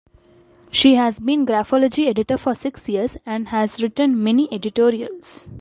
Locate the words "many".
4.23-4.51